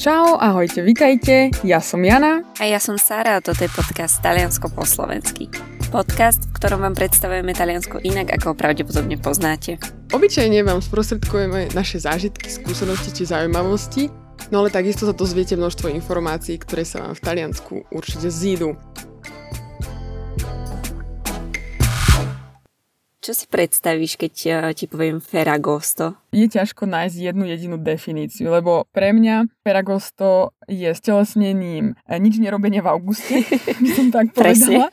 Čau, 0.00 0.40
ahojte, 0.40 0.80
vitajte, 0.80 1.52
ja 1.60 1.76
som 1.84 2.00
Jana. 2.00 2.40
A 2.56 2.64
ja 2.64 2.80
som 2.80 2.96
Sara 2.96 3.36
a 3.36 3.44
toto 3.44 3.60
je 3.60 3.68
podcast 3.68 4.24
Taliansko 4.24 4.72
po 4.72 4.88
slovensky. 4.88 5.52
Podcast, 5.92 6.48
v 6.48 6.56
ktorom 6.56 6.80
vám 6.80 6.96
predstavujeme 6.96 7.52
Taliansko 7.52 8.00
inak, 8.00 8.32
ako 8.32 8.44
ho 8.48 8.54
pravdepodobne 8.56 9.20
poznáte. 9.20 9.76
Obyčajne 10.08 10.64
vám 10.64 10.80
sprostredkujeme 10.80 11.76
naše 11.76 12.00
zážitky, 12.00 12.48
skúsenosti 12.48 13.12
či 13.12 13.28
zaujímavosti, 13.28 14.08
no 14.48 14.64
ale 14.64 14.72
takisto 14.72 15.04
sa 15.04 15.12
dozviete 15.12 15.60
množstvo 15.60 15.92
informácií, 15.92 16.56
ktoré 16.56 16.88
sa 16.88 17.04
vám 17.04 17.12
v 17.12 17.20
Taliansku 17.20 17.92
určite 17.92 18.32
zídu. 18.32 18.80
Čo 23.30 23.46
si 23.46 23.46
predstavíš, 23.46 24.18
keď 24.18 24.34
eh, 24.42 24.54
ti 24.74 24.90
poviem 24.90 25.22
Ferragosto? 25.22 26.18
Je 26.34 26.50
ťažko 26.50 26.82
nájsť 26.82 27.30
jednu 27.30 27.46
jedinú 27.46 27.78
definíciu, 27.78 28.50
lebo 28.50 28.82
pre 28.90 29.14
mňa 29.14 29.46
Ferragosto 29.62 30.50
je 30.70 30.90
stelesnením 30.94 31.98
eh, 32.06 32.16
nič 32.22 32.38
nerobenia 32.38 32.80
v 32.80 32.90
auguste, 32.94 33.42
by 33.82 33.88
som 33.90 34.14
tak 34.14 34.30
povedala. 34.36 34.86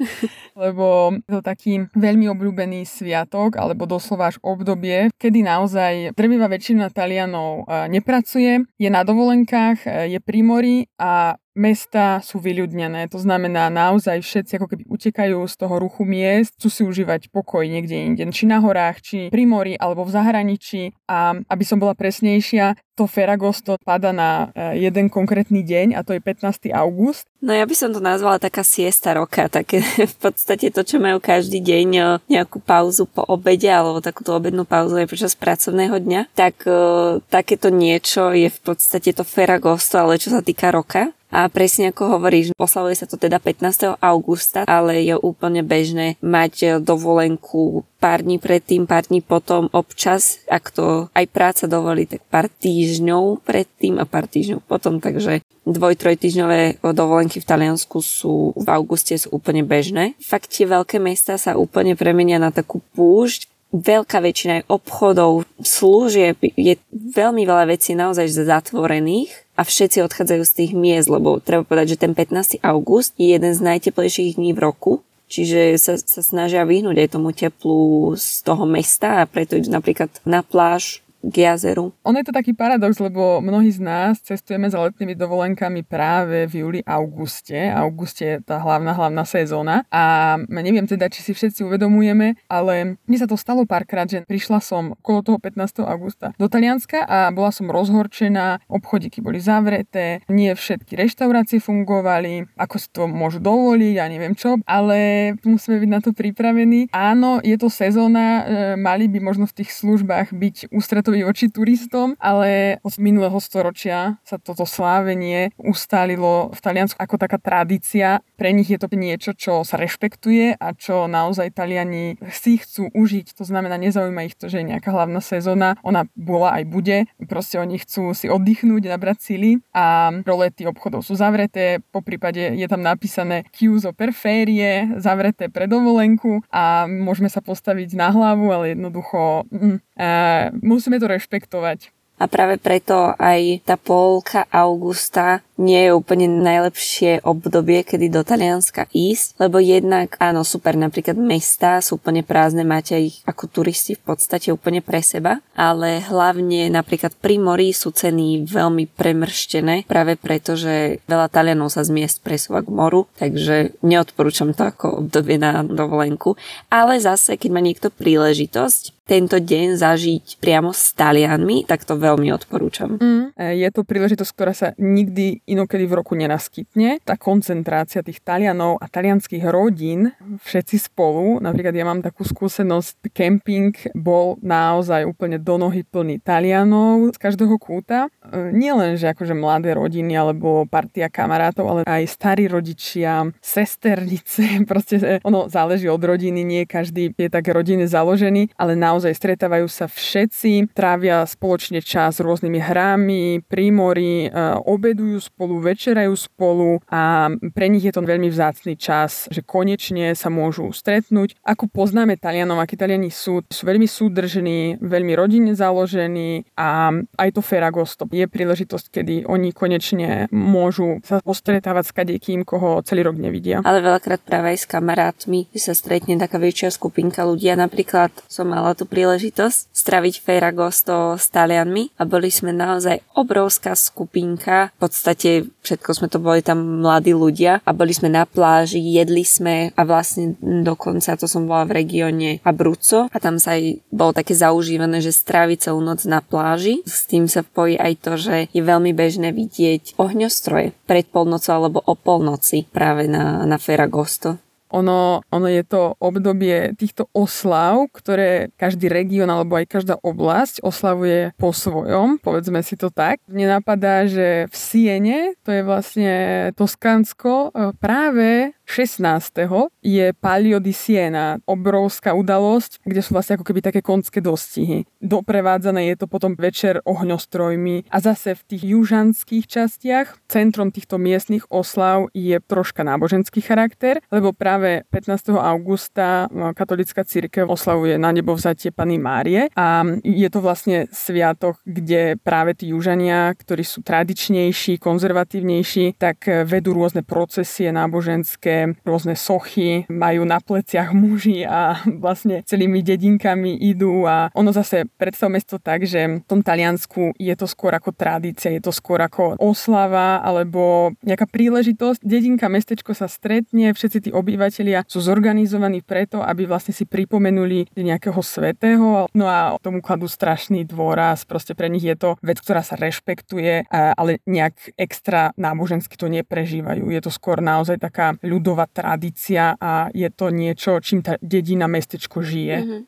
lebo 0.57 1.13
je 1.29 1.31
to 1.37 1.41
taký 1.45 1.85
veľmi 1.93 2.25
obľúbený 2.33 2.81
sviatok, 2.89 3.61
alebo 3.61 3.85
doslova 3.85 4.33
až 4.33 4.41
obdobie, 4.41 5.13
kedy 5.21 5.45
naozaj 5.45 6.17
drvivá 6.17 6.49
väčšina 6.49 6.89
Talianov 6.89 7.69
eh, 7.69 7.85
nepracuje, 7.93 8.65
je 8.81 8.89
na 8.89 9.05
dovolenkách, 9.05 10.09
je 10.09 10.17
pri 10.17 10.41
mori 10.41 10.77
a 10.97 11.37
mesta 11.57 12.21
sú 12.21 12.37
vyľudnené. 12.37 13.09
To 13.09 13.17
znamená, 13.17 13.73
naozaj 13.73 14.21
všetci 14.21 14.61
ako 14.61 14.67
keby 14.69 14.83
utekajú 14.85 15.41
z 15.49 15.55
toho 15.57 15.75
ruchu 15.81 16.05
miest, 16.05 16.53
chcú 16.61 16.69
si 16.69 16.81
užívať 16.85 17.33
pokoj 17.33 17.65
niekde 17.65 17.97
inde, 17.97 18.23
či 18.29 18.45
na 18.45 18.61
horách, 18.61 19.01
či 19.01 19.17
pri 19.33 19.43
mori, 19.49 19.73
alebo 19.73 20.05
v 20.05 20.13
zahraničí. 20.13 20.93
A 21.09 21.33
aby 21.49 21.63
som 21.65 21.81
bola 21.81 21.97
presnejšia, 21.97 22.77
to 22.97 23.05
Ferragosto 23.05 23.77
pada 23.85 24.09
na 24.09 24.49
e, 24.53 24.81
jeden 24.81 25.09
konkrétny 25.09 25.61
deň 25.67 25.99
a 25.99 26.01
to 26.07 26.15
je 26.15 26.23
15. 26.23 26.71
august. 26.71 27.27
No 27.43 27.51
ja 27.51 27.67
by 27.67 27.75
som 27.75 27.91
to 27.91 27.99
nazvala 27.99 28.39
taká 28.39 28.63
siesta 28.63 29.11
roka, 29.11 29.51
také 29.51 29.83
v 30.13 30.15
podstate 30.17 30.71
to, 30.71 30.87
čo 30.87 31.03
majú 31.03 31.19
každý 31.19 31.59
deň 31.59 31.87
e, 31.91 32.01
nejakú 32.31 32.63
pauzu 32.63 33.03
po 33.03 33.27
obede 33.27 33.67
alebo 33.67 33.99
takúto 33.99 34.31
obednú 34.31 34.63
pauzu 34.63 34.95
aj 34.95 35.11
počas 35.11 35.35
pracovného 35.35 35.99
dňa, 35.99 36.21
tak 36.31 36.63
uh, 36.63 37.19
takéto 37.27 37.67
niečo 37.67 38.31
je 38.31 38.47
v 38.47 38.59
podstate 38.63 39.11
to 39.11 39.27
Ferragosto, 39.27 39.99
ale 39.99 40.15
čo 40.15 40.31
sa 40.31 40.39
týka 40.39 40.71
roka. 40.71 41.11
A 41.37 41.53
presne 41.53 41.93
ako 41.93 42.17
hovoríš, 42.17 42.49
oslavuje 42.57 42.97
sa 42.97 43.05
to 43.05 43.13
teda 43.13 43.37
15. 43.37 44.01
augusta, 44.01 44.65
ale 44.65 45.05
je 45.05 45.13
úplne 45.21 45.61
bežné 45.61 46.17
mať 46.17 46.53
e, 46.57 46.67
dovolenku 46.81 47.85
pár 48.01 48.25
dní 48.25 48.41
predtým, 48.41 48.89
pár 48.89 49.05
dní 49.05 49.21
potom, 49.21 49.69
občas, 49.69 50.41
ak 50.49 50.73
to 50.73 51.13
aj 51.13 51.29
práca 51.29 51.69
dovolí, 51.69 52.09
tak 52.09 52.25
pár 52.33 52.49
týždňov 52.49 53.45
predtým 53.45 54.01
a 54.01 54.09
pár 54.09 54.25
týždňov 54.25 54.65
potom, 54.65 54.97
takže 54.97 55.45
dvoj, 55.61 55.93
troj 55.93 56.17
týždňové 56.17 56.81
dovolenky 56.81 57.37
v 57.37 57.45
Taliansku 57.45 58.01
sú 58.01 58.57
v 58.57 58.67
auguste 58.73 59.13
sú 59.13 59.29
úplne 59.37 59.61
bežné. 59.61 60.17
Fakt 60.17 60.49
tie 60.57 60.65
veľké 60.65 60.97
mesta 60.97 61.37
sa 61.37 61.53
úplne 61.53 61.93
premenia 61.93 62.41
na 62.41 62.49
takú 62.49 62.81
púšť, 62.97 63.45
veľká 63.75 64.23
väčšina 64.23 64.67
obchodov, 64.71 65.43
služieb, 65.59 66.39
je 66.55 66.79
veľmi 66.91 67.43
veľa 67.43 67.67
vecí 67.67 67.93
naozaj 67.93 68.31
zatvorených 68.31 69.31
a 69.59 69.67
všetci 69.67 70.05
odchádzajú 70.05 70.43
z 70.45 70.55
tých 70.55 70.71
miest, 70.77 71.11
lebo 71.11 71.41
treba 71.43 71.67
povedať, 71.67 71.97
že 71.97 72.01
ten 72.07 72.13
15. 72.15 72.63
august 72.63 73.17
je 73.19 73.35
jeden 73.35 73.51
z 73.51 73.59
najteplejších 73.59 74.39
dní 74.39 74.55
v 74.55 74.63
roku, 74.63 74.91
čiže 75.27 75.75
sa, 75.75 75.99
sa 75.99 76.21
snažia 76.23 76.63
vyhnúť 76.63 76.95
aj 76.95 77.09
tomu 77.11 77.35
teplu 77.35 78.15
z 78.15 78.45
toho 78.47 78.63
mesta 78.63 79.23
a 79.23 79.27
preto 79.27 79.59
idú 79.59 79.67
napríklad 79.73 80.09
na 80.23 80.45
pláž 80.45 81.03
k 81.27 81.35
jazeru. 81.37 81.93
Ono 82.03 82.17
je 82.17 82.25
to 82.27 82.33
taký 82.33 82.55
paradox, 82.55 82.99
lebo 83.03 83.43
mnohí 83.43 83.71
z 83.71 83.83
nás 83.83 84.23
cestujeme 84.23 84.71
za 84.71 84.79
letnými 84.79 85.13
dovolenkami 85.13 85.83
práve 85.83 86.47
v 86.47 86.63
júli, 86.63 86.79
auguste. 86.87 87.69
Auguste 87.75 88.23
je 88.23 88.35
tá 88.43 88.63
hlavná, 88.63 88.95
hlavná 88.95 89.27
sezóna. 89.27 89.83
A 89.91 90.35
neviem 90.47 90.87
teda, 90.87 91.11
či 91.11 91.21
si 91.21 91.31
všetci 91.35 91.67
uvedomujeme, 91.67 92.39
ale 92.47 92.97
mi 93.05 93.17
sa 93.19 93.27
to 93.27 93.35
stalo 93.35 93.67
párkrát, 93.67 94.07
že 94.07 94.23
prišla 94.23 94.63
som 94.63 94.95
okolo 94.95 95.19
toho 95.21 95.37
15. 95.39 95.83
augusta 95.83 96.31
do 96.39 96.47
Talianska 96.47 97.03
a 97.03 97.29
bola 97.35 97.51
som 97.51 97.67
rozhorčená, 97.67 98.63
obchodíky 98.71 99.19
boli 99.19 99.43
zavreté, 99.43 100.23
nie 100.31 100.55
všetky 100.55 100.95
reštaurácie 100.95 101.59
fungovali, 101.59 102.47
ako 102.55 102.75
si 102.79 102.87
to 102.93 103.03
môžu 103.05 103.43
dovoliť, 103.43 103.93
ja 103.99 104.07
neviem 104.07 104.33
čo, 104.33 104.59
ale 104.63 105.33
musíme 105.43 105.81
byť 105.83 105.89
na 105.91 105.99
to 105.99 106.15
pripravení. 106.15 106.87
Áno, 106.95 107.43
je 107.43 107.57
to 107.59 107.67
sezóna, 107.67 108.25
e, 108.25 108.41
mali 108.79 109.11
by 109.11 109.19
možno 109.19 109.45
v 109.49 109.63
tých 109.63 109.75
službách 109.75 110.31
byť 110.31 110.71
ústretové 110.71 111.16
svetový 111.17 111.33
voči 111.33 111.49
turistom, 111.49 112.13
ale 112.21 112.77
od 112.85 112.93
minulého 113.01 113.41
storočia 113.41 114.21
sa 114.21 114.37
toto 114.37 114.69
slávenie 114.69 115.49
ustálilo 115.57 116.53
v 116.53 116.59
Taliansku 116.61 116.97
ako 117.01 117.17
taká 117.17 117.41
tradícia. 117.41 118.21
Pre 118.37 118.53
nich 118.53 118.69
je 118.69 118.77
to 118.77 118.85
niečo, 118.93 119.33
čo 119.33 119.65
sa 119.65 119.81
rešpektuje 119.81 120.61
a 120.61 120.67
čo 120.77 121.09
naozaj 121.09 121.57
Taliani 121.57 122.21
si 122.29 122.61
chcú 122.61 122.93
užiť. 122.93 123.33
To 123.33 123.43
znamená, 123.49 123.81
nezaujíma 123.81 124.29
ich 124.29 124.37
to, 124.37 124.45
že 124.45 124.61
je 124.61 124.69
nejaká 124.69 124.93
hlavná 124.93 125.17
sezóna. 125.17 125.73
Ona 125.81 126.05
bola 126.13 126.61
aj 126.61 126.63
bude. 126.69 126.97
Proste 127.25 127.57
oni 127.57 127.81
chcú 127.81 128.13
si 128.13 128.29
oddychnúť, 128.29 128.93
nabrať 128.93 129.33
sily 129.33 129.57
a 129.73 130.13
rolety 130.21 130.69
obchodov 130.69 131.01
sú 131.01 131.17
zavreté. 131.17 131.81
Po 131.89 132.05
prípade 132.05 132.53
je 132.53 132.67
tam 132.69 132.85
napísané 132.85 133.49
chiuso 133.57 133.89
per 133.89 134.13
ferie, 134.13 135.01
zavreté 135.01 135.49
pre 135.49 135.65
dovolenku 135.65 136.45
a 136.53 136.85
môžeme 136.85 137.31
sa 137.31 137.41
postaviť 137.41 137.97
na 137.97 138.13
hlavu, 138.13 138.53
ale 138.53 138.77
jednoducho 138.77 139.49
mm, 139.49 139.86
uh, 139.97 140.53
musíme 140.61 141.01
to 141.01 141.09
rešpektovať. 141.09 141.91
A 142.17 142.25
práve 142.25 142.57
preto 142.57 143.13
aj 143.13 143.61
tá 143.61 143.77
polka 143.77 144.45
augusta 144.49 145.45
nie 145.57 145.89
je 145.89 145.91
úplne 145.91 146.29
najlepšie 146.29 147.25
obdobie, 147.25 147.81
kedy 147.81 148.13
do 148.13 148.21
Talianska 148.21 148.85
ísť, 148.93 149.41
lebo 149.41 149.57
jednak, 149.57 150.15
áno, 150.21 150.45
super, 150.45 150.77
napríklad 150.77 151.17
mesta 151.17 151.81
sú 151.81 151.97
úplne 151.97 152.21
prázdne, 152.21 152.61
máte 152.61 152.97
ich 152.97 153.25
ako 153.25 153.49
turisti 153.49 153.97
v 153.97 154.13
podstate 154.13 154.53
úplne 154.53 154.85
pre 154.85 155.01
seba, 155.01 155.41
ale 155.57 156.01
hlavne 156.05 156.69
napríklad 156.69 157.17
pri 157.17 157.41
mori 157.41 157.73
sú 157.73 157.89
ceny 157.89 158.45
veľmi 158.45 158.85
premrštené, 158.93 159.89
práve 159.89 160.13
preto, 160.15 160.53
že 160.53 161.01
veľa 161.09 161.27
Talianov 161.33 161.73
sa 161.73 161.81
z 161.81 161.89
miest 161.91 162.21
presúva 162.21 162.61
k 162.61 162.69
moru, 162.69 163.09
takže 163.17 163.73
neodporúčam 163.81 164.53
to 164.53 164.69
ako 164.69 165.05
obdobie 165.05 165.41
na 165.41 165.65
dovolenku. 165.65 166.37
Ale 166.69 167.01
zase, 167.01 167.35
keď 167.35 167.49
má 167.49 167.61
niekto 167.61 167.89
príležitosť, 167.89 168.97
tento 169.07 169.39
deň 169.39 169.79
zažiť 169.79 170.43
priamo 170.43 170.75
s 170.75 170.91
Talianmi, 170.91 171.63
tak 171.63 171.87
to 171.87 171.95
veľmi 171.95 172.27
odporúčam. 172.35 172.99
Mm. 172.99 173.31
Je 173.39 173.69
to 173.71 173.87
príležitosť, 173.87 174.31
ktorá 174.35 174.51
sa 174.51 174.75
nikdy 174.75 175.46
inokedy 175.47 175.87
v 175.87 175.97
roku 176.03 176.13
nenaskytne. 176.13 176.99
Tá 177.07 177.15
koncentrácia 177.15 178.03
tých 178.03 178.19
Talianov 178.19 178.77
a 178.83 178.91
talianských 178.91 179.47
rodín, 179.47 180.11
všetci 180.43 180.91
spolu, 180.91 181.39
napríklad 181.39 181.71
ja 181.71 181.87
mám 181.87 182.03
takú 182.03 182.27
skúsenosť, 182.27 183.07
kemping 183.15 183.71
bol 183.95 184.35
naozaj 184.43 185.07
úplne 185.07 185.39
do 185.39 185.55
nohy 185.55 185.87
plný 185.87 186.19
Talianov 186.19 187.15
z 187.15 187.17
každého 187.17 187.55
kúta. 187.55 188.11
E, 188.27 188.51
nie 188.51 188.75
len, 188.75 188.99
že 188.99 189.15
akože 189.15 189.31
mladé 189.31 189.71
rodiny 189.73 190.19
alebo 190.19 190.67
partia 190.67 191.07
kamarátov, 191.07 191.65
ale 191.65 191.81
aj 191.87 192.03
starí 192.11 192.51
rodičia, 192.51 193.31
sesternice, 193.39 194.59
proste 194.69 194.95
e, 194.99 195.15
ono 195.23 195.47
záleží 195.47 195.87
od 195.87 196.03
rodiny, 196.03 196.43
nie 196.43 196.63
každý 196.67 197.15
je 197.15 197.31
tak 197.31 197.47
rodine 197.47 197.87
založený, 197.87 198.51
ale 198.59 198.75
naozaj 198.75 199.15
stretávajú 199.15 199.71
sa 199.71 199.87
všetci, 199.87 200.75
trávia 200.75 201.23
spoločne 201.23 201.79
čas 201.79 202.19
rôznymi 202.19 202.59
hrami, 202.59 203.23
pri 203.47 203.71
mori, 203.71 204.27
e, 204.27 204.29
obedujú 204.67 205.23
spolu, 205.23 205.36
večerajú 205.37 206.13
spolu 206.17 206.81
a 206.89 207.29
pre 207.53 207.69
nich 207.69 207.85
je 207.85 207.93
to 207.93 208.01
veľmi 208.01 208.33
vzácný 208.33 208.73
čas, 208.73 209.29
že 209.29 209.45
konečne 209.45 210.17
sa 210.17 210.33
môžu 210.33 210.73
stretnúť. 210.73 211.37
Ako 211.45 211.69
poznáme 211.69 212.17
Talianov, 212.17 212.57
akí 212.57 212.73
Taliani 212.73 213.13
sú, 213.13 213.45
sú 213.45 213.61
veľmi 213.69 213.85
súdržní, 213.85 214.81
veľmi 214.81 215.13
rodine 215.13 215.53
založení 215.53 216.49
a 216.57 216.89
aj 217.21 217.29
to 217.37 217.41
Ferragosto 217.45 218.09
je 218.09 218.25
príležitosť, 218.25 218.85
kedy 218.89 219.15
oni 219.29 219.53
konečne 219.53 220.25
môžu 220.33 221.03
sa 221.05 221.21
postretávať 221.21 221.91
s 221.91 221.95
kadekým, 221.95 222.41
koho 222.41 222.81
celý 222.81 223.05
rok 223.05 223.19
nevidia. 223.19 223.61
Ale 223.61 223.83
veľakrát 223.83 224.23
práve 224.23 224.55
aj 224.55 224.63
s 224.63 224.65
kamarátmi 224.65 225.51
sa 225.57 225.75
stretne 225.75 226.15
taká 226.15 226.39
väčšia 226.39 226.71
skupinka 226.71 227.27
ľudí. 227.27 227.51
Napríklad 227.51 228.13
som 228.31 228.47
mala 228.47 228.71
tú 228.77 228.87
príležitosť 228.87 229.73
straviť 229.75 230.15
Ferragosto 230.23 231.19
s 231.19 231.27
Talianmi 231.27 231.91
a 231.99 232.07
boli 232.07 232.31
sme 232.31 232.55
naozaj 232.55 233.03
obrovská 233.19 233.75
skupinka. 233.75 234.71
V 234.77 234.87
podstate 234.87 235.26
podstate 235.27 235.51
všetko 235.67 235.89
sme 235.91 236.07
to 236.07 236.19
boli 236.23 236.39
tam 236.39 236.79
mladí 236.79 237.11
ľudia 237.11 237.59
a 237.67 237.71
boli 237.75 237.91
sme 237.91 238.07
na 238.07 238.23
pláži, 238.23 238.79
jedli 238.79 239.27
sme 239.27 239.75
a 239.75 239.81
vlastne 239.83 240.39
dokonca 240.39 241.19
to 241.19 241.27
som 241.27 241.43
bola 241.43 241.67
v 241.67 241.83
regióne 241.83 242.39
Abruzzo 242.47 243.11
a 243.11 243.17
tam 243.19 243.35
sa 243.35 243.59
aj 243.59 243.83
bolo 243.91 244.15
také 244.15 244.31
zaužívané, 244.31 245.03
že 245.03 245.11
strávi 245.11 245.59
celú 245.59 245.83
noc 245.83 246.07
na 246.07 246.23
pláži. 246.23 246.79
S 246.87 247.03
tým 247.03 247.27
sa 247.27 247.43
pojí 247.43 247.75
aj 247.75 247.93
to, 247.99 248.15
že 248.15 248.35
je 248.55 248.61
veľmi 248.63 248.95
bežné 248.95 249.35
vidieť 249.35 249.99
ohňostroje 249.99 250.71
pred 250.87 251.05
polnocou 251.11 251.59
alebo 251.59 251.83
o 251.83 251.93
polnoci 251.99 252.63
práve 252.71 253.11
na, 253.11 253.43
na 253.43 253.59
Ferragosto. 253.59 254.39
Ono, 254.75 255.23
ono 255.31 255.47
je 255.47 255.63
to 255.63 255.95
obdobie 256.01 256.75
týchto 256.75 257.07
oslav, 257.15 257.87
ktoré 257.95 258.51
každý 258.59 258.91
región 258.91 259.31
alebo 259.31 259.55
aj 259.55 259.65
každá 259.69 259.95
oblasť 260.01 260.59
oslavuje 260.65 261.31
po 261.39 261.55
svojom, 261.55 262.19
povedzme 262.19 262.59
si 262.65 262.75
to 262.75 262.91
tak. 262.91 263.23
Mne 263.31 263.59
napadá, 263.61 264.03
že 264.09 264.51
v 264.51 264.55
Siene, 264.55 265.19
to 265.45 265.55
je 265.55 265.61
vlastne 265.63 266.13
Toskánsko, 266.57 267.53
e, 267.53 267.71
práve 267.79 268.56
16. 268.67 269.31
je 269.79 270.11
Palio 270.19 270.59
di 270.59 270.75
Siena, 270.75 271.39
obrovská 271.47 272.11
udalosť, 272.11 272.83
kde 272.83 272.99
sú 272.99 273.15
vlastne 273.15 273.39
ako 273.39 273.47
keby 273.47 273.63
také 273.63 273.79
konské 273.79 274.19
dostihy. 274.19 274.83
Doprevádzané 274.99 275.87
je 275.95 276.03
to 276.03 276.11
potom 276.11 276.35
večer 276.35 276.83
ohňostrojmi 276.83 277.87
a 277.87 277.97
zase 278.03 278.35
v 278.35 278.41
tých 278.43 278.63
južanských 278.75 279.47
častiach 279.47 280.19
centrom 280.27 280.75
týchto 280.75 280.99
miestnych 280.99 281.47
oslav 281.47 282.11
je 282.11 282.35
troška 282.43 282.83
náboženský 282.83 283.39
charakter, 283.39 284.03
lebo 284.11 284.35
práve 284.35 284.83
15. 284.91 285.31
augusta 285.39 286.27
katolická 286.51 287.07
církev 287.07 287.47
oslavuje 287.47 287.95
na 287.95 288.11
nebo 288.11 288.35
vzatie 288.35 288.75
Pany 288.75 288.99
Márie 288.99 289.47
a 289.55 289.87
je 290.03 290.27
to 290.27 290.43
vlastne 290.43 290.91
sviatok, 290.91 291.63
kde 291.63 292.19
práve 292.19 292.51
tí 292.51 292.75
južania, 292.75 293.31
ktorí 293.31 293.63
sú 293.63 293.79
tradičnejší, 293.79 294.75
konzervatívnejší, 294.75 295.95
tak 295.95 296.27
vedú 296.43 296.75
rôzne 296.75 297.07
procesie 297.07 297.71
náboženské 297.71 298.56
rôzne 298.81 299.13
sochy, 299.17 299.85
majú 299.91 300.23
na 300.23 300.39
pleciach 300.41 300.95
muži 300.95 301.43
a 301.43 301.81
vlastne 302.03 302.41
celými 302.47 302.81
dedinkami 302.81 303.57
idú 303.57 304.07
a 304.07 304.29
ono 304.33 304.53
zase 304.55 304.87
predstavme 304.97 305.37
si 305.41 305.47
to 305.47 305.59
tak, 305.59 305.83
že 305.83 306.21
v 306.21 306.27
tom 306.27 306.41
Taliansku 306.41 307.17
je 307.17 307.33
to 307.35 307.45
skôr 307.49 307.73
ako 307.75 307.93
tradícia, 307.93 308.53
je 308.53 308.63
to 308.63 308.73
skôr 308.73 309.01
ako 309.03 309.37
oslava 309.37 310.23
alebo 310.23 310.93
nejaká 311.03 311.27
príležitosť. 311.27 312.01
Dedinka, 312.01 312.47
mestečko 312.47 312.95
sa 312.95 313.11
stretne, 313.11 313.75
všetci 313.75 314.07
tí 314.07 314.09
obyvateľia 314.13 314.87
sú 314.87 315.03
zorganizovaní 315.03 315.83
preto, 315.83 316.23
aby 316.23 316.47
vlastne 316.47 316.71
si 316.71 316.87
pripomenuli 316.87 317.73
nejakého 317.75 318.21
svetého, 318.23 319.11
no 319.11 319.25
a 319.27 319.59
tomu 319.59 319.83
kladú 319.83 320.07
strašný 320.07 320.63
dôraz, 320.63 321.27
proste 321.27 321.53
pre 321.53 321.67
nich 321.67 321.83
je 321.83 321.97
to 321.97 322.09
vec, 322.23 322.39
ktorá 322.39 322.63
sa 322.63 322.79
rešpektuje, 322.79 323.67
ale 323.71 324.23
nejak 324.23 324.77
extra 324.79 325.35
nábožensky 325.35 325.99
to 325.99 326.07
neprežívajú. 326.07 326.87
Je 326.87 327.01
to 327.03 327.11
skôr 327.11 327.43
naozaj 327.43 327.81
taká 327.81 328.15
ľudová 328.23 328.46
ľudová 328.47 328.71
tradícia 328.71 329.59
a 329.59 329.91
je 329.91 330.07
to 330.07 330.31
niečo, 330.31 330.79
čím 330.79 331.03
tá 331.03 331.19
dedina, 331.19 331.67
mestečko 331.67 332.23
žije. 332.23 332.55
Mm-hmm. 332.63 332.81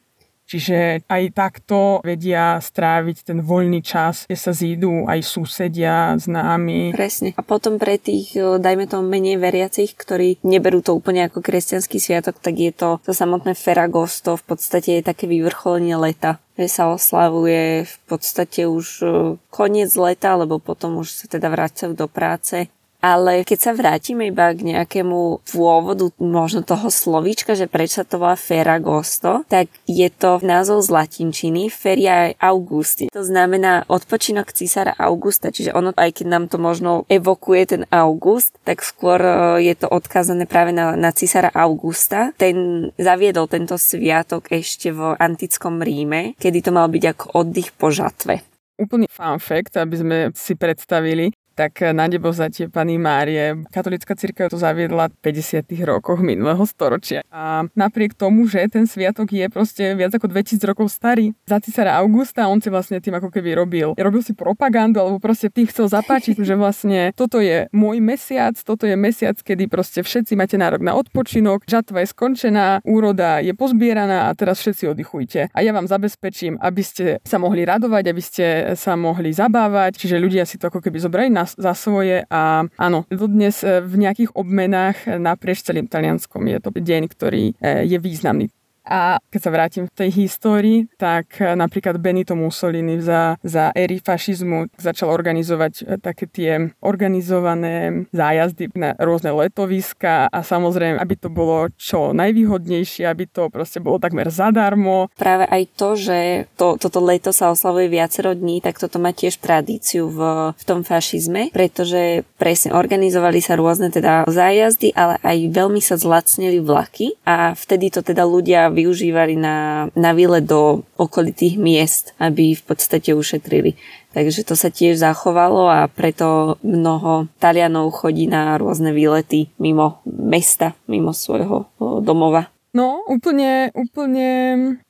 Čiže 0.50 1.06
aj 1.06 1.24
takto 1.38 2.02
vedia 2.02 2.58
stráviť 2.58 3.22
ten 3.22 3.38
voľný 3.46 3.86
čas, 3.86 4.26
kde 4.26 4.34
sa 4.34 4.50
zídu 4.50 5.06
aj 5.06 5.22
susedia, 5.22 6.18
známi. 6.18 6.90
Presne. 6.90 7.38
A 7.38 7.46
potom 7.46 7.78
pre 7.78 8.02
tých, 8.02 8.34
dajme 8.34 8.90
to 8.90 9.06
menej 9.06 9.38
veriacich, 9.38 9.94
ktorí 9.94 10.42
neberú 10.42 10.82
to 10.82 10.98
úplne 10.98 11.30
ako 11.30 11.46
kresťanský 11.46 12.02
sviatok, 12.02 12.42
tak 12.42 12.58
je 12.58 12.74
to 12.74 12.98
to 13.06 13.14
samotné 13.14 13.54
Ferragosto, 13.54 14.42
v 14.42 14.46
podstate 14.56 14.98
je 14.98 15.04
také 15.06 15.28
vyvrcholenie 15.28 16.00
leta 16.00 16.42
že 16.60 16.68
sa 16.68 16.92
oslavuje 16.92 17.88
v 17.88 17.96
podstate 18.04 18.68
už 18.68 19.00
koniec 19.48 19.96
leta, 19.96 20.36
lebo 20.36 20.60
potom 20.60 21.00
už 21.00 21.24
sa 21.24 21.26
teda 21.32 21.48
vracajú 21.48 21.96
do 21.96 22.12
práce 22.12 22.68
ale 23.00 23.48
keď 23.48 23.60
sa 23.60 23.72
vrátime 23.72 24.28
iba 24.28 24.51
k 24.51 24.75
nejakému 24.75 25.44
pôvodu 25.48 26.12
možno 26.19 26.63
toho 26.68 26.92
slovíčka, 26.92 27.56
že 27.56 27.72
prečo 27.72 28.04
to 28.04 28.19
volá 28.19 28.36
Ferragosto, 28.36 29.48
tak 29.48 29.72
je 29.88 30.07
to 30.12 30.44
názov 30.44 30.84
z 30.84 30.92
latinčiny 30.92 31.72
Feria 31.72 32.36
Augusti. 32.40 33.07
To 33.12 33.24
znamená 33.24 33.88
odpočinok 33.88 34.51
císara 34.51 34.92
Augusta, 35.00 35.51
čiže 35.51 35.72
ono, 35.72 35.96
aj 35.96 36.19
keď 36.19 36.25
nám 36.28 36.46
to 36.51 36.60
možno 36.60 37.07
evokuje 37.07 37.63
ten 37.66 37.84
August, 37.90 38.60
tak 38.68 38.84
skôr 38.84 39.19
e, 39.19 39.63
je 39.63 39.74
to 39.80 39.88
odkázané 39.88 40.44
práve 40.44 40.75
na, 40.75 41.00
na 41.00 41.16
císara 41.16 41.50
Augusta. 41.56 42.36
Ten 42.36 42.90
zaviedol 43.00 43.48
tento 43.48 43.80
sviatok 43.80 44.51
ešte 44.51 44.92
v 44.92 45.16
antickom 45.16 45.80
Ríme, 45.80 46.36
kedy 46.36 46.60
to 46.68 46.72
mal 46.75 46.92
byť 46.92 47.04
ako 47.16 47.25
oddych 47.40 47.72
po 47.75 47.90
žatve 47.90 48.44
úplný 48.80 49.12
fun 49.12 49.36
fact, 49.44 49.75
aby 49.75 49.96
sme 50.00 50.18
si 50.31 50.56
predstavili, 50.56 51.36
tak 51.60 51.92
na 51.92 52.08
nebo 52.08 52.32
zatie 52.32 52.72
Pany 52.72 52.96
Márie. 52.96 53.68
Katolická 53.68 54.16
církev 54.16 54.48
to 54.48 54.56
zaviedla 54.56 55.12
v 55.12 55.36
50. 55.36 55.68
rokoch 55.84 56.24
minulého 56.24 56.64
storočia. 56.64 57.20
A 57.28 57.68
napriek 57.76 58.16
tomu, 58.16 58.48
že 58.48 58.64
ten 58.72 58.88
sviatok 58.88 59.28
je 59.36 59.44
proste 59.52 59.92
viac 60.00 60.16
ako 60.16 60.32
2000 60.32 60.56
rokov 60.64 60.88
starý, 60.88 61.36
za 61.44 61.60
císara 61.60 62.00
Augusta 62.00 62.48
on 62.48 62.64
si 62.64 62.72
vlastne 62.72 63.04
tým 63.04 63.20
ako 63.20 63.28
keby 63.28 63.60
robil. 63.60 63.92
Robil 64.00 64.24
si 64.24 64.32
propagandu, 64.32 65.04
alebo 65.04 65.20
proste 65.20 65.52
tým 65.52 65.68
chcel 65.68 65.92
zapáčiť, 65.92 66.40
že 66.48 66.56
vlastne 66.56 67.12
toto 67.12 67.44
je 67.44 67.68
môj 67.76 68.00
mesiac, 68.00 68.56
toto 68.64 68.88
je 68.88 68.96
mesiac, 68.96 69.36
kedy 69.36 69.68
proste 69.68 70.00
všetci 70.00 70.40
máte 70.40 70.56
nárok 70.56 70.80
na 70.80 70.96
odpočinok, 70.96 71.68
žatva 71.68 72.08
je 72.08 72.16
skončená, 72.16 72.88
úroda 72.88 73.44
je 73.44 73.52
pozbieraná 73.52 74.32
a 74.32 74.36
teraz 74.38 74.64
všetci 74.64 74.96
oddychujte. 74.96 75.52
A 75.52 75.60
ja 75.60 75.76
vám 75.76 75.92
zabezpečím, 75.92 76.56
aby 76.64 76.82
ste 76.88 77.06
sa 77.28 77.36
mohli 77.36 77.68
radovať, 77.68 78.04
aby 78.08 78.24
ste 78.24 78.46
sa 78.80 78.96
mohli 78.96 79.36
zabávať, 79.36 80.00
čiže 80.00 80.16
ľudia 80.16 80.48
si 80.48 80.56
to 80.56 80.72
ako 80.72 80.80
keby 80.80 81.04
zobrali 81.04 81.28
na 81.28 81.49
za 81.56 81.74
svoje 81.74 82.28
a 82.28 82.68
áno, 82.78 83.07
dodnes 83.10 83.63
e, 83.63 83.80
v 83.81 83.96
nejakých 84.06 84.36
obmenách 84.36 85.07
naprieč 85.18 85.63
celým 85.63 85.88
Talianskom 85.88 86.46
je 86.46 86.60
to 86.60 86.69
deň, 86.69 87.01
ktorý 87.10 87.44
e, 87.57 87.88
je 87.88 87.98
významný. 87.98 88.51
A 88.89 89.21
keď 89.30 89.41
sa 89.45 89.53
vrátim 89.53 89.86
v 89.86 89.94
tej 89.94 90.09
histórii, 90.25 90.80
tak 90.97 91.38
eh, 91.38 91.53
napríklad 91.53 92.01
Benito 92.01 92.33
Mussolini 92.33 92.97
za, 92.97 93.38
za 93.45 93.69
éry 93.77 94.01
fašizmu 94.01 94.74
začal 94.81 95.13
organizovať 95.13 95.74
eh, 95.86 96.01
také 96.01 96.25
tie 96.25 96.74
organizované 96.81 98.09
zájazdy 98.09 98.74
na 98.74 98.97
rôzne 98.97 99.30
letoviska 99.30 100.27
a 100.33 100.39
samozrejme, 100.41 100.97
aby 100.97 101.15
to 101.15 101.30
bolo 101.30 101.69
čo 101.77 102.12
najvýhodnejšie, 102.18 103.06
aby 103.06 103.30
to 103.30 103.53
proste 103.53 103.77
bolo 103.77 104.01
takmer 104.01 104.33
zadarmo. 104.33 105.13
Práve 105.13 105.45
aj 105.45 105.63
to, 105.77 105.89
že 105.94 106.18
to, 106.57 106.81
toto 106.81 106.97
leto 107.03 107.30
sa 107.30 107.53
oslavuje 107.53 107.94
viacero 107.94 108.33
dní, 108.33 108.65
tak 108.65 108.81
toto 108.81 108.97
má 108.97 109.13
tiež 109.13 109.38
tradíciu 109.38 110.09
v, 110.09 110.19
v 110.57 110.63
tom 110.65 110.81
fašizme, 110.81 111.53
pretože 111.53 112.25
presne 112.41 112.74
organizovali 112.74 113.38
sa 113.38 113.53
rôzne 113.53 113.94
teda 113.94 114.25
zájazdy, 114.25 114.97
ale 114.97 115.21
aj 115.21 115.38
veľmi 115.53 115.81
sa 115.83 116.00
zlacnili 116.00 116.57
vlaky 116.63 117.13
a 117.27 117.53
vtedy 117.53 117.94
to 117.94 118.01
teda 118.01 118.25
ľudia 118.25 118.71
využívali 118.80 119.36
na, 119.36 119.88
na 119.94 120.12
výlet 120.16 120.48
do 120.48 120.88
okolitých 120.96 121.60
miest, 121.60 122.16
aby 122.20 122.56
v 122.56 122.64
podstate 122.64 123.12
ušetrili. 123.12 123.76
Takže 124.10 124.42
to 124.42 124.58
sa 124.58 124.74
tiež 124.74 124.98
zachovalo 124.98 125.70
a 125.70 125.86
preto 125.86 126.58
mnoho 126.66 127.30
Talianov 127.38 127.94
chodí 127.94 128.26
na 128.26 128.58
rôzne 128.58 128.90
výlety 128.90 129.54
mimo 129.62 130.02
mesta, 130.08 130.74
mimo 130.90 131.14
svojho 131.14 131.70
domova. 132.02 132.50
No, 132.69 133.01
úplne, 133.10 133.74
úplne 133.74 134.30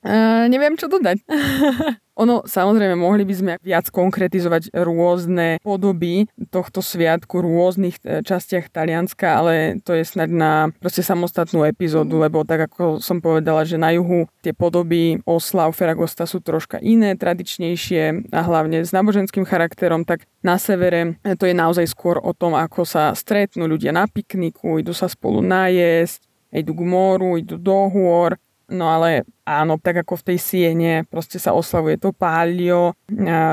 uh, 0.04 0.44
neviem, 0.52 0.76
čo 0.76 0.84
dodať. 0.88 1.24
Ono, 2.20 2.44
samozrejme, 2.44 3.00
mohli 3.00 3.24
by 3.24 3.34
sme 3.34 3.52
viac 3.64 3.88
konkretizovať 3.88 4.76
rôzne 4.76 5.56
podoby 5.64 6.28
tohto 6.52 6.84
sviatku 6.84 7.40
v 7.40 7.48
rôznych 7.48 7.96
e, 8.04 8.20
častiach 8.20 8.68
Talianska, 8.68 9.40
ale 9.40 9.80
to 9.80 9.96
je 9.96 10.04
snad 10.04 10.28
na 10.28 10.68
proste 10.84 11.00
samostatnú 11.00 11.64
epizódu, 11.64 12.20
lebo 12.20 12.44
tak 12.44 12.68
ako 12.68 13.00
som 13.00 13.24
povedala, 13.24 13.64
že 13.64 13.80
na 13.80 13.96
juhu 13.96 14.28
tie 14.44 14.52
podoby 14.52 15.24
oslav 15.24 15.72
Ferragosta 15.72 16.28
sú 16.28 16.44
troška 16.44 16.76
iné, 16.84 17.16
tradičnejšie 17.16 18.28
a 18.36 18.40
hlavne 18.44 18.84
s 18.84 18.92
náboženským 18.92 19.48
charakterom, 19.48 20.04
tak 20.04 20.28
na 20.44 20.60
severe 20.60 21.16
to 21.40 21.48
je 21.48 21.56
naozaj 21.56 21.88
skôr 21.88 22.20
o 22.20 22.36
tom, 22.36 22.52
ako 22.52 22.84
sa 22.84 23.16
stretnú 23.16 23.64
ľudia 23.64 23.96
na 23.96 24.04
pikniku, 24.04 24.76
idú 24.76 24.92
sa 24.92 25.08
spolu 25.08 25.40
najesť, 25.40 26.29
idú 26.50 26.74
k 26.74 26.82
moru, 26.82 27.38
idú 27.38 27.56
do 27.56 27.88
hôr, 27.90 28.36
no 28.70 28.86
ale 28.90 29.26
áno, 29.50 29.82
tak 29.82 30.06
ako 30.06 30.22
v 30.22 30.26
tej 30.30 30.38
Siene, 30.38 30.94
proste 31.10 31.42
sa 31.42 31.50
oslavuje 31.50 31.98
to 31.98 32.14
Palio, 32.14 32.94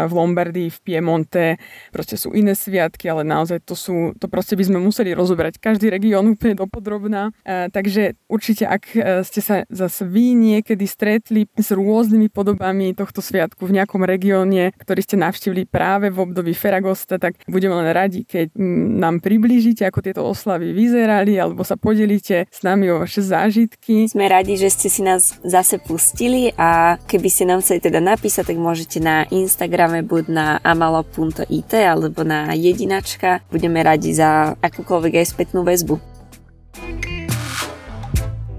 v 0.06 0.12
Lombardii, 0.14 0.70
v 0.70 0.80
Piemonte, 0.86 1.58
proste 1.90 2.14
sú 2.14 2.38
iné 2.38 2.54
sviatky, 2.54 3.10
ale 3.10 3.26
naozaj 3.26 3.66
to 3.66 3.74
sú, 3.74 4.14
to 4.22 4.30
proste 4.30 4.54
by 4.54 4.64
sme 4.68 4.78
museli 4.78 5.18
rozoberať 5.18 5.58
každý 5.58 5.90
región 5.90 6.30
úplne 6.30 6.54
dopodrobná. 6.54 7.34
Takže 7.48 8.14
určite, 8.30 8.70
ak 8.70 8.84
e, 8.94 9.02
ste 9.24 9.42
sa 9.42 9.56
zase 9.72 10.04
vy 10.06 10.38
niekedy 10.38 10.86
stretli 10.86 11.50
s 11.56 11.74
rôznymi 11.74 12.30
podobami 12.30 12.94
tohto 12.94 13.24
sviatku 13.24 13.66
v 13.66 13.82
nejakom 13.82 14.04
regióne, 14.04 14.76
ktorý 14.78 15.02
ste 15.02 15.18
navštívili 15.18 15.66
práve 15.66 16.14
v 16.14 16.22
období 16.22 16.54
Feragosta, 16.54 17.18
tak 17.18 17.40
budeme 17.48 17.80
len 17.80 17.90
radi, 17.96 18.28
keď 18.28 18.54
nám 19.00 19.24
priblížite, 19.24 19.88
ako 19.88 20.04
tieto 20.04 20.22
oslavy 20.28 20.76
vyzerali, 20.76 21.40
alebo 21.40 21.64
sa 21.64 21.80
podelíte 21.80 22.46
s 22.52 22.60
nami 22.62 22.92
o 22.92 23.02
vaše 23.02 23.24
zážitky. 23.24 24.12
Sme 24.12 24.28
radi, 24.28 24.60
že 24.60 24.70
ste 24.70 24.88
si 24.92 25.02
nás 25.02 25.40
zase 25.42 25.80
pustili 25.88 26.52
a 26.60 27.00
keby 27.00 27.28
ste 27.32 27.48
nám 27.48 27.64
chceli 27.64 27.80
teda 27.80 28.04
napísať, 28.04 28.52
tak 28.52 28.60
môžete 28.60 29.00
na 29.00 29.24
Instagrame 29.32 30.04
buď 30.04 30.24
na 30.28 30.48
amalo.it 30.60 31.72
alebo 31.72 32.28
na 32.28 32.52
jedinačka. 32.52 33.40
Budeme 33.48 33.80
radi 33.80 34.12
za 34.12 34.60
akúkoľvek 34.60 35.24
aj 35.24 35.28
spätnú 35.32 35.64
väzbu. 35.64 35.96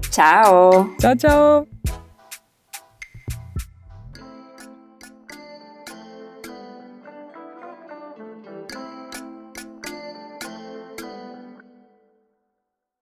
Čau. 0.09 0.89
Čau, 0.97 1.13
čau. 1.15 1.78